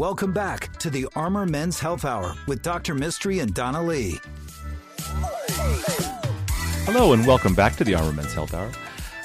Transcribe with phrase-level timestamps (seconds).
[0.00, 2.94] Welcome back to the Armor Men's Health Hour with Dr.
[2.94, 4.18] Mistry and Donna Lee.
[6.86, 8.72] Hello, and welcome back to the Armor Men's Health Hour.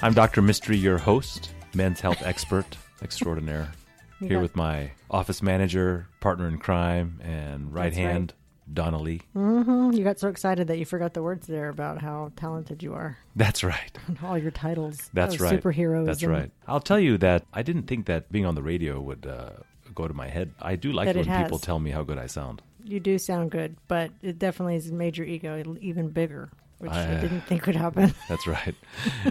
[0.01, 0.41] I'm Dr.
[0.41, 2.65] Mistry, your host, men's health expert
[3.01, 3.71] extraordinaire,
[4.19, 8.11] here with my office manager, partner in crime, and right That's right.
[8.11, 8.33] hand,
[8.73, 9.21] Donna Lee.
[9.32, 12.93] hmm You got so excited that you forgot the words there about how talented you
[12.96, 13.97] are That's right.
[14.07, 15.10] and all your titles.
[15.14, 15.57] That's right.
[15.64, 16.05] Superheroes.
[16.05, 16.51] That's and- right.
[16.68, 19.51] I'll tell you that I didn't think that being on the radio would uh,
[19.94, 20.52] go to my head.
[20.62, 21.62] I do like That when people has.
[21.62, 22.62] tell me how good I sound.
[22.84, 27.18] You do sound good, but it definitely has made your ego even bigger, which I,
[27.18, 28.14] I- didn't think would happen.
[28.30, 28.75] That's right.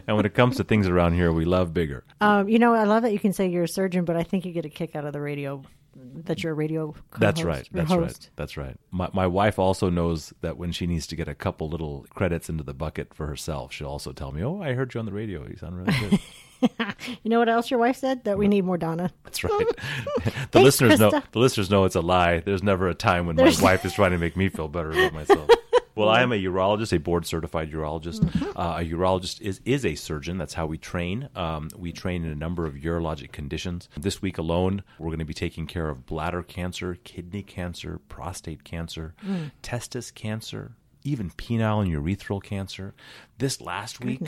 [0.06, 2.04] and when it comes to things around here, we love bigger.
[2.20, 4.44] Um, you know, I love that you can say you're a surgeon, but I think
[4.44, 5.62] you get a kick out of the radio.
[6.24, 6.94] That you're a radio.
[7.18, 7.68] That's right.
[7.72, 8.30] That's right.
[8.36, 8.76] That's right.
[8.90, 12.48] My my wife also knows that when she needs to get a couple little credits
[12.48, 15.12] into the bucket for herself, she'll also tell me, "Oh, I heard you on the
[15.12, 15.46] radio.
[15.46, 16.20] You sound really good."
[17.22, 18.24] You know what else your wife said?
[18.24, 19.12] That we need more Donna.
[19.24, 19.66] That's right.
[20.24, 21.10] the Thanks, listeners know.
[21.10, 22.40] The listeners know it's a lie.
[22.40, 24.90] There's never a time when There's- my wife is trying to make me feel better
[24.90, 25.50] about myself.
[25.94, 28.20] Well, I am a urologist, a board certified urologist.
[28.20, 28.58] Mm-hmm.
[28.58, 30.38] Uh, a urologist is, is a surgeon.
[30.38, 31.28] That's how we train.
[31.36, 33.88] Um, we train in a number of urologic conditions.
[33.96, 38.64] This week alone, we're going to be taking care of bladder cancer, kidney cancer, prostate
[38.64, 39.52] cancer, Mm.
[39.62, 40.72] testis cancer,
[41.04, 42.94] even penile and urethral cancer.
[43.38, 44.20] This last week,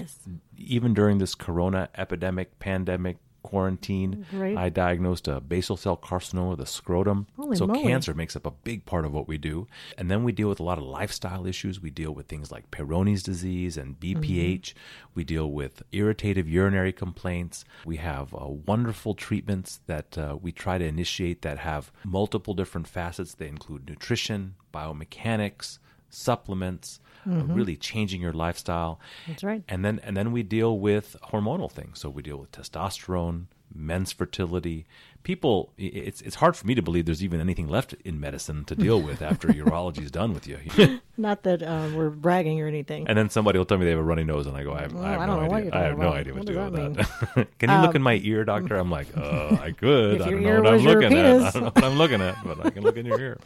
[0.57, 3.17] even during this corona epidemic, pandemic,
[3.47, 4.57] quarantine, Right.
[4.57, 7.27] I diagnosed a basal cell carcinoma of the scrotum.
[7.37, 7.83] Holy so moly.
[7.83, 9.67] cancer makes up a big part of what we do.
[9.97, 11.81] And then we deal with a lot of lifestyle issues.
[11.81, 14.75] We deal with things like Peyronie's disease and BPH.
[15.15, 17.65] We deal with irritative urinary complaints.
[17.85, 22.89] We have uh, wonderful treatments that uh, we try to initiate that have multiple different
[22.89, 23.35] facets.
[23.35, 25.79] They include nutrition, biomechanics,
[26.11, 29.01] supplements, uh, really changing your lifestyle.
[29.27, 29.63] That's right.
[29.69, 32.01] And then and then we deal with hormonal things.
[32.01, 34.87] So we deal with testosterone, men's fertility.
[35.27, 38.77] People, it's it's hard for me to believe there's even anything left in medicine to
[38.77, 40.57] deal with after urology's done with you.
[41.17, 43.09] Not that uh, we're bragging or anything.
[43.09, 44.83] and then somebody will tell me they have a runny nose, and I go, I
[44.83, 45.71] have, I have I no idea.
[45.75, 47.49] I have talking no idea what, What to do with that that.
[47.59, 48.77] Can you look in my ear, doctor?
[48.77, 50.23] I'm like, uh, I could.
[50.23, 51.27] I don't know what I'm looking at.
[51.27, 53.39] I don't know what I'm looking at, but I can look in your ear.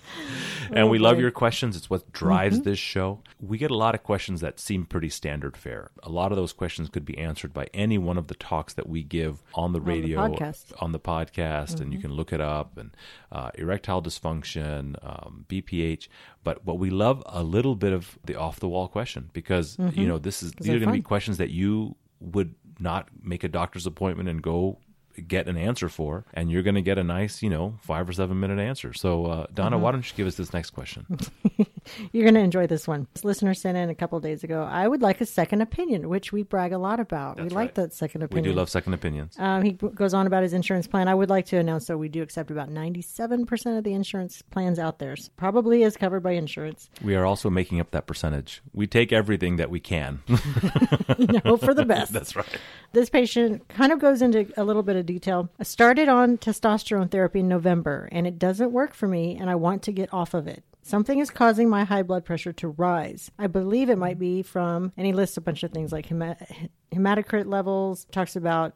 [0.70, 1.76] And we love your questions.
[1.78, 2.68] It's what drives Mm-hmm.
[2.68, 3.20] this show.
[3.40, 5.90] We get a lot of questions that seem pretty standard fare.
[6.02, 8.86] A lot of those questions could be answered by any one of the talks that
[8.88, 10.72] we give on the the radio, podcast.
[10.80, 12.76] on the podcast, and you can look it up.
[12.76, 12.96] And
[13.30, 16.08] uh, erectile dysfunction, um, BPH.
[16.42, 20.06] But what we love a little bit of the off the wall question because you
[20.06, 23.48] know this is these they're going to be questions that you would not make a
[23.48, 24.78] doctor's appointment and go
[25.26, 28.12] get an answer for and you're going to get a nice you know five or
[28.12, 31.06] seven minute answer so uh, donna why don't you give us this next question
[32.12, 33.06] You're going to enjoy this one.
[33.14, 34.62] This listener sent in a couple of days ago.
[34.62, 37.36] I would like a second opinion, which we brag a lot about.
[37.38, 38.44] we That's like that second opinion.
[38.44, 41.08] we do love second opinions Um, he goes on about his insurance plan.
[41.08, 44.78] I would like to announce that we do accept about 97% of the insurance plans
[44.78, 45.16] out there.
[45.16, 46.90] So probably is covered by insurance.
[47.02, 51.84] we are also making up that percentage we take everything that we can for the
[51.88, 52.12] best.
[52.12, 52.46] that's right
[52.92, 55.50] This patient kind of goes into a little bit of detail.
[55.58, 59.54] I started on testosterone therapy in November and it doesn't work for me and I
[59.54, 60.64] want to get off of it.
[60.82, 63.30] Something is causing my high blood pressure to rise.
[63.38, 66.68] I believe it might be from, and he lists a bunch of things like hema-
[66.90, 68.74] hematocrit levels, talks about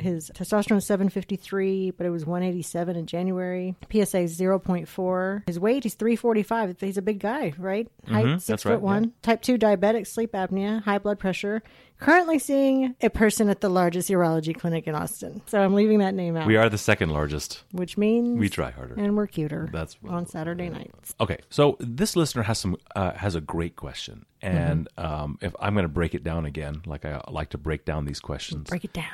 [0.00, 3.74] his testosterone 753, but it was 187 in January.
[3.90, 5.42] PSA is 0.4.
[5.46, 6.76] His weight is 345.
[6.80, 7.88] He's a big guy, right?
[8.08, 8.52] Height six Mm-hmm.
[8.52, 9.12] that's foot right, one.
[9.22, 11.62] Type 2 diabetic, sleep apnea, high blood pressure.
[12.00, 15.40] Currently seeing a person at the largest urology clinic in Austin.
[15.46, 16.46] So I'm leaving that name out.
[16.46, 19.68] we are the second largest Which means we try harder and we're cuter.
[19.72, 21.14] That's- on Saturday nights.
[21.20, 25.74] Okay, so this listener has some uh, has a great question, and um, if I'm
[25.74, 28.68] going to break it down again, like I like to break down these questions.
[28.68, 29.06] Break it down.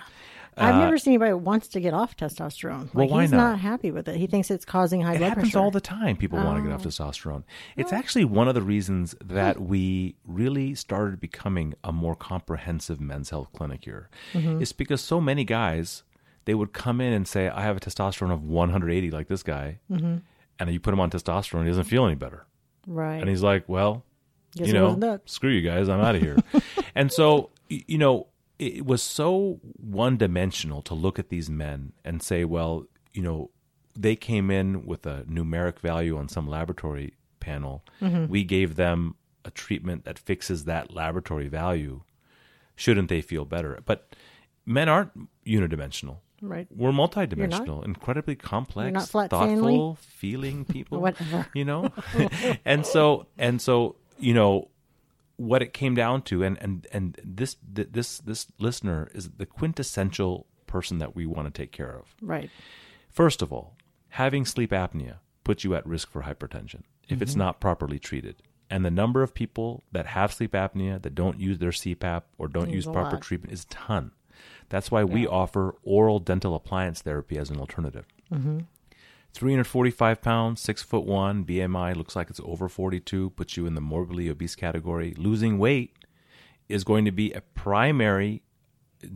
[0.57, 2.81] I've never seen anybody who wants to get off testosterone.
[2.81, 3.59] Like Uh, Well, why he's not?
[3.61, 4.17] happy with it.
[4.17, 5.59] He thinks it's causing high It blood happens pressure.
[5.59, 5.63] Oh.
[5.63, 6.17] all the time.
[6.17, 7.45] People want to get off testosterone.
[7.77, 13.31] It's actually one of the reasons that we really started becoming a more comprehensive men's
[13.31, 14.09] health clinic here.
[14.35, 14.61] Mm-hmm.
[14.61, 16.03] It's because so many guys
[16.47, 19.79] they would come in and say, "I have a testosterone of 180, like this guy,"
[19.91, 20.17] Mm-hmm.
[20.59, 22.47] and you put him on testosterone, he doesn't feel any better.
[22.87, 23.21] right.
[23.21, 24.05] And he's like, well,
[24.57, 26.39] Guess you know, screw you guys, I'm out of here.
[26.97, 28.27] and so, you know,
[28.61, 32.85] it was so one dimensional to look at these men and say, well,
[33.15, 33.51] you know,
[33.97, 37.83] they came in with a numeric value on some laboratory panel.
[38.03, 38.27] Mm-hmm.
[38.27, 39.15] We gave them
[39.47, 42.03] a treatment that fixes that laboratory value.
[42.77, 43.79] Shouldn't they feel better?
[43.87, 44.15] But
[44.67, 45.13] men aren't
[45.47, 46.19] unidimensional.
[46.43, 46.69] right.
[46.71, 51.01] We're multidimensional, incredibly complex, thoughtful, feeling people.
[51.01, 51.47] Whatever.
[51.55, 51.93] You know?
[52.67, 54.69] and so and so, you know,
[55.41, 60.47] what it came down to and and and this this this listener is the quintessential
[60.67, 62.15] person that we want to take care of.
[62.21, 62.51] Right.
[63.09, 63.77] First of all,
[64.11, 67.41] having sleep apnea puts you at risk for hypertension if it's mm-hmm.
[67.41, 68.43] not properly treated.
[68.69, 72.47] And the number of people that have sleep apnea that don't use their CPAP or
[72.47, 73.23] don't use proper lot.
[73.23, 74.13] treatment is a ton.
[74.69, 78.07] That's why we offer oral dental appliance therapy as an alternative.
[78.31, 78.61] Mm-hmm.
[79.33, 83.81] 345 pounds, six foot one, BMI looks like it's over 42, puts you in the
[83.81, 85.15] morbidly obese category.
[85.17, 85.97] Losing weight
[86.69, 88.43] is going to be a primary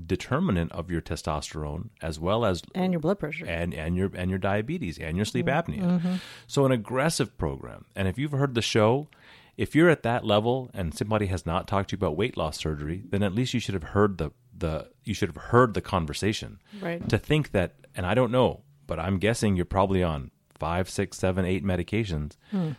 [0.07, 3.45] determinant of your testosterone as well as And your blood pressure.
[3.45, 5.73] and and your and your diabetes and your sleep mm-hmm.
[5.73, 6.01] apnea.
[6.01, 6.15] Mm-hmm.
[6.47, 7.85] So an aggressive program.
[7.95, 9.09] And if you've heard the show,
[9.57, 12.59] if you're at that level and somebody has not talked to you about weight loss
[12.59, 15.83] surgery, then at least you should have heard the the you should have heard the
[15.83, 16.61] conversation.
[16.81, 17.07] Right.
[17.09, 21.19] To think that, and I don't know, but I'm guessing you're probably on five, six,
[21.19, 22.37] seven, eight medications.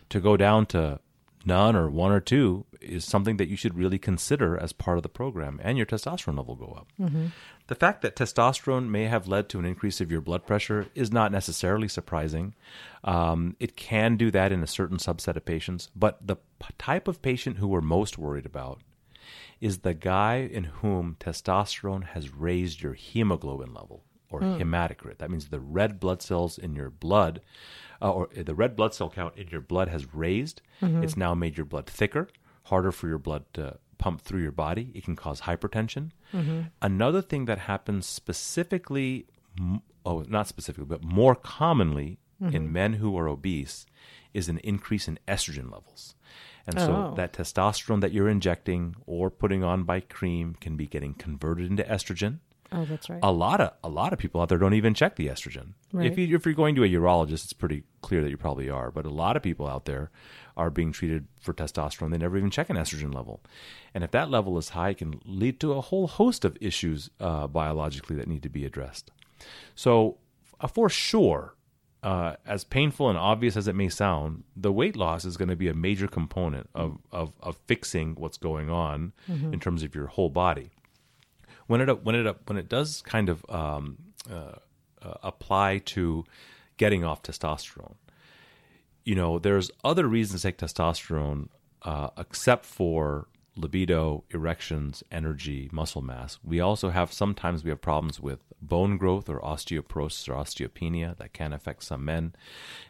[0.08, 1.00] To go down to
[1.44, 5.02] none or one or two is something that you should really consider as part of
[5.04, 6.88] the program, and your testosterone level go up.
[7.68, 11.12] The fact that testosterone may have led to an increase of your blood pressure is
[11.12, 12.54] not necessarily surprising.
[13.04, 17.06] Um, it can do that in a certain subset of patients, but the p- type
[17.08, 18.80] of patient who we're most worried about
[19.60, 24.56] is the guy in whom testosterone has raised your hemoglobin level or hmm.
[24.60, 25.18] hematocrit.
[25.18, 27.40] That means the red blood cells in your blood,
[28.02, 30.62] uh, or the red blood cell count in your blood has raised.
[30.82, 31.02] Mm-hmm.
[31.02, 32.28] It's now made your blood thicker,
[32.64, 34.90] harder for your blood to pump through your body.
[34.94, 36.10] It can cause hypertension.
[36.32, 36.60] Mm-hmm.
[36.82, 39.26] Another thing that happens specifically,
[40.04, 42.54] oh, not specifically, but more commonly mm-hmm.
[42.54, 43.86] in men who are obese
[44.34, 46.14] is an increase in estrogen levels.
[46.66, 47.14] And so Oh.
[47.14, 51.84] that testosterone that you're injecting or putting on by cream can be getting converted into
[51.84, 52.40] estrogen.
[52.72, 53.20] Oh, that's right.
[53.22, 55.74] A lot of a lot of people out there don't even check the estrogen.
[55.92, 56.10] Right.
[56.10, 58.90] If you if you're going to a urologist, it's pretty clear that you probably are.
[58.90, 60.10] But a lot of people out there
[60.56, 62.10] are being treated for testosterone.
[62.10, 63.42] They never even check an estrogen level,
[63.94, 67.10] and if that level is high, it can lead to a whole host of issues
[67.20, 69.10] uh, biologically that need to be addressed.
[69.74, 70.18] So,
[70.60, 71.54] uh, for sure,
[72.02, 75.56] uh, as painful and obvious as it may sound, the weight loss is going to
[75.56, 79.12] be a major component of, of, of fixing what's going on
[79.52, 80.70] in terms of your whole body.
[81.66, 83.98] When it when it when it does kind of um,
[84.30, 84.52] uh,
[85.02, 86.24] uh, apply to
[86.76, 87.96] getting off testosterone,
[89.04, 91.48] you know, there's other reasons to take testosterone
[91.82, 96.38] uh, except for libido, erections, energy, muscle mass.
[96.44, 101.32] We also have sometimes we have problems with bone growth or osteoporosis or osteopenia that
[101.32, 102.34] can affect some men,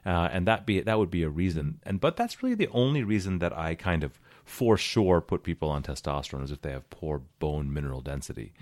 [0.04, 1.80] uh, and that be that would be a reason.
[1.84, 5.68] And but that's really the only reason that I kind of for sure put people
[5.68, 8.52] on testosterone is if they have poor bone mineral density.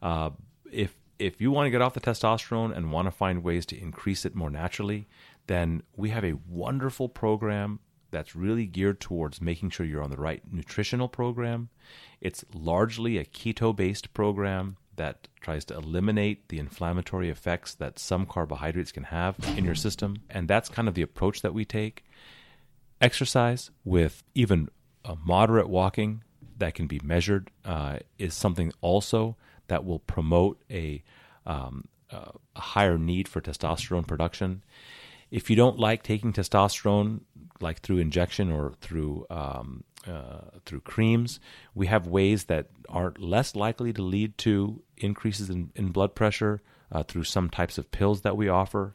[0.00, 0.30] Uh,
[0.72, 3.78] if if you want to get off the testosterone and want to find ways to
[3.78, 5.06] increase it more naturally,
[5.46, 7.78] then we have a wonderful program
[8.10, 11.68] that's really geared towards making sure you're on the right nutritional program.
[12.20, 18.24] It's largely a keto based program that tries to eliminate the inflammatory effects that some
[18.24, 20.18] carbohydrates can have in your system.
[20.30, 22.04] And that's kind of the approach that we take.
[23.00, 24.68] Exercise with even
[25.04, 26.22] a moderate walking
[26.58, 29.36] that can be measured uh, is something also
[29.68, 31.02] that will promote a,
[31.46, 34.62] um, a higher need for testosterone production.
[35.30, 37.20] If you don't like taking testosterone,
[37.60, 41.40] like through injection or through um, uh, through creams,
[41.74, 46.60] we have ways that are less likely to lead to increases in, in blood pressure
[46.92, 48.94] uh, through some types of pills that we offer.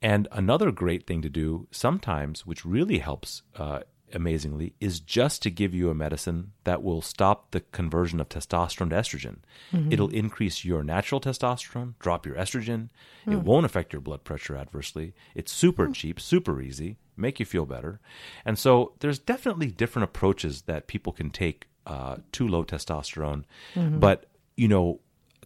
[0.00, 3.80] And another great thing to do sometimes, which really helps uh,
[4.12, 8.90] amazingly, is just to give you a medicine that will stop the conversion of testosterone
[8.90, 9.38] to estrogen.
[9.72, 9.92] Mm-hmm.
[9.92, 12.88] It'll increase your natural testosterone, drop your estrogen.
[13.26, 13.42] It mm.
[13.42, 15.14] won't affect your blood pressure adversely.
[15.34, 15.94] It's super mm.
[15.94, 18.00] cheap, super easy, make you feel better.
[18.44, 23.44] And so there's definitely different approaches that people can take uh, to low testosterone.
[23.74, 23.98] Mm-hmm.
[23.98, 24.26] But,
[24.56, 25.00] you know,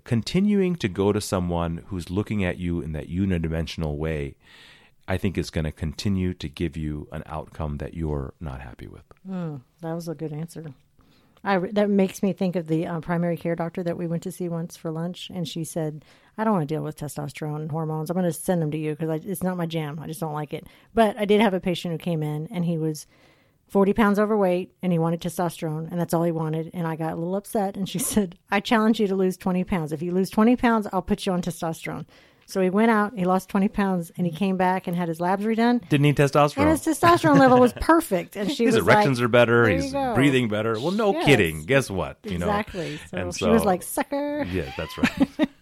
[0.05, 4.37] continuing to go to someone who's looking at you in that unidimensional way,
[5.07, 8.87] I think is going to continue to give you an outcome that you're not happy
[8.87, 9.03] with.
[9.83, 10.73] That was a good answer.
[11.47, 14.33] I, that makes me think of the uh, primary care doctor that we went to
[14.33, 16.03] see once for lunch, and she said,
[16.39, 18.09] "I don't want to deal with testosterone and hormones.
[18.09, 19.99] I'm going to send them to you because it's not my jam.
[20.01, 22.65] I just don't like it." But I did have a patient who came in, and
[22.65, 23.07] he was
[23.69, 26.71] 40 pounds overweight, and he wanted testosterone, and that's all he wanted.
[26.73, 29.65] And I got a little upset, and she said, "I challenge you to lose 20
[29.65, 29.93] pounds.
[29.93, 32.07] If you lose 20 pounds, I'll put you on testosterone."
[32.47, 34.39] So he went out, he lost 20 pounds, and he mm-hmm.
[34.39, 35.87] came back and had his labs redone.
[35.89, 36.59] Didn't need testosterone.
[36.59, 38.37] And his testosterone level was perfect.
[38.37, 39.65] And she his was erections like, are better.
[39.65, 40.79] "There He's go." breathing better.
[40.79, 41.27] Well, no Yes.
[41.27, 41.65] kidding.
[41.65, 42.19] Guess what?
[42.25, 42.99] You know exactly.
[43.11, 45.49] So And she was like, "Sucker." Yeah, that's right.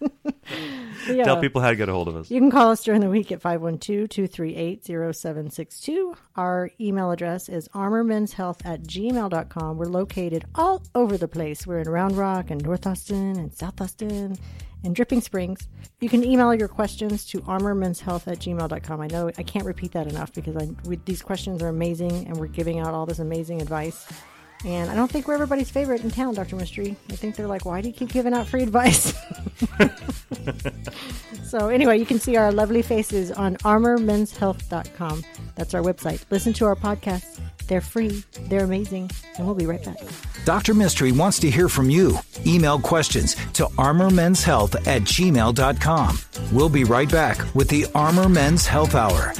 [1.07, 1.23] Yeah.
[1.23, 2.31] Tell people how to get a hold of us.
[2.31, 6.15] You can call us during the week at 512-238-0762.
[6.35, 9.77] Our email address is armormenshealth at gmail.com.
[9.77, 11.67] We're located all over the place.
[11.67, 14.37] We're in Round Rock and North Austin and South Austin
[14.83, 15.67] and Dripping Springs.
[15.99, 19.01] You can email your questions to armormenshealth at gmail.com.
[19.01, 22.37] I know I can't repeat that enough because I, we, these questions are amazing and
[22.37, 24.07] we're giving out all this amazing advice.
[24.65, 26.55] And I don't think we're everybody's favorite in town, Dr.
[26.55, 26.95] Mistry.
[27.09, 29.13] I think they're like, why do you keep giving out free advice?
[31.43, 35.23] so, anyway, you can see our lovely faces on armormenshealth.com.
[35.55, 36.23] That's our website.
[36.29, 37.39] Listen to our podcasts.
[37.67, 39.97] They're free, they're amazing, and we'll be right back.
[40.45, 40.73] Dr.
[40.73, 42.17] Mistry wants to hear from you.
[42.45, 46.19] Email questions to armormenshealth at gmail.com.
[46.51, 49.33] We'll be right back with the Armor Men's Health Hour.